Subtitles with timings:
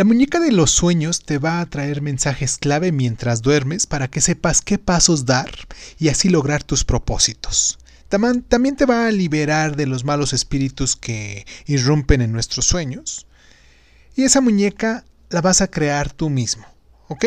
[0.00, 4.22] La muñeca de los sueños te va a traer mensajes clave mientras duermes para que
[4.22, 5.50] sepas qué pasos dar
[5.98, 7.78] y así lograr tus propósitos.
[8.08, 13.26] También te va a liberar de los malos espíritus que irrumpen en nuestros sueños.
[14.16, 16.64] Y esa muñeca la vas a crear tú mismo,
[17.08, 17.26] ¿ok?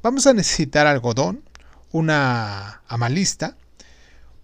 [0.00, 1.42] Vamos a necesitar algodón,
[1.90, 3.56] una amalista,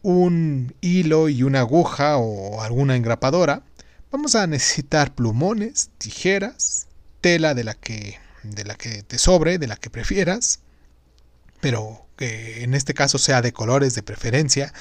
[0.02, 3.62] un hilo y una aguja o alguna engrapadora.
[4.10, 6.87] Vamos a necesitar plumones, tijeras,
[7.20, 10.60] tela de la que de la que te sobre, de la que prefieras,
[11.60, 14.72] pero que en este caso sea de colores de preferencia.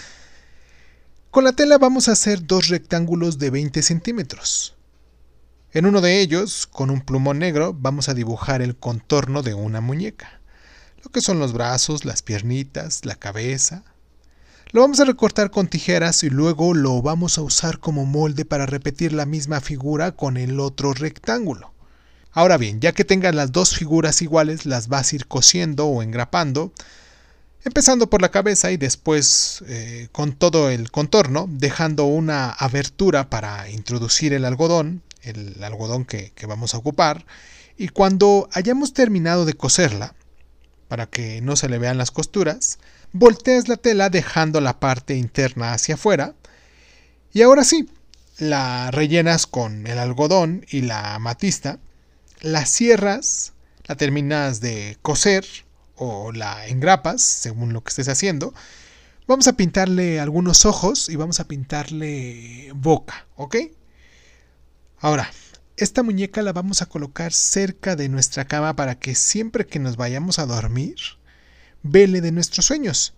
[1.32, 4.76] Con la tela vamos a hacer dos rectángulos de 20 centímetros.
[5.74, 9.82] En uno de ellos, con un plumón negro, vamos a dibujar el contorno de una
[9.82, 10.42] muñeca,
[11.04, 13.84] lo que son los brazos, las piernitas, la cabeza.
[14.72, 18.66] Lo vamos a recortar con tijeras y luego lo vamos a usar como molde para
[18.66, 21.77] repetir la misma figura con el otro rectángulo.
[22.32, 26.04] Ahora bien, ya que tengas las dos figuras iguales, las vas a ir cosiendo o
[26.04, 26.72] engrapando,
[27.64, 33.70] empezando por la cabeza y después eh, con todo el contorno, dejando una abertura para
[33.70, 37.26] introducir el algodón, el algodón que, que vamos a ocupar,
[37.78, 40.14] y cuando hayamos terminado de coserla,
[40.88, 42.80] para que no se le vean las costuras,
[43.12, 46.34] volteas la tela dejando la parte interna hacia afuera,
[47.34, 47.90] y ahora sí,
[48.38, 51.80] la rellenas con el algodón y la matista,
[52.42, 53.54] la cierras,
[53.86, 55.46] la terminas de coser
[55.96, 58.54] o la engrapas, según lo que estés haciendo.
[59.28, 63.58] Vamos a pintarle algunos ojos y vamos a pintarle boca, ¿ok?
[65.00, 65.30] Ahora,
[65.76, 69.98] esta muñeca la vamos a colocar cerca de nuestra cama para que siempre que nos
[69.98, 70.96] vayamos a dormir,
[71.84, 73.14] vele de nuestros sueños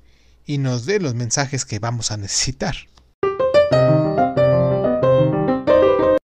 [0.46, 2.76] y nos dé los mensajes que vamos a necesitar.